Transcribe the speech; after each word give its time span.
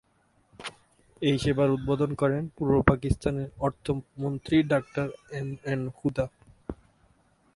এই 1.21 1.35
সেবার 1.43 1.69
উদ্বোধন 1.71 2.11
করেন 2.13 2.43
পূর্ব 2.55 2.73
পাকিস্তানের 2.89 3.49
অর্থ 3.59 3.85
মন্ত্রী 4.17 4.57
ডাক্তার 4.63 5.07
এম 5.39 5.49
এন 5.65 5.81
হুদা। 5.97 6.25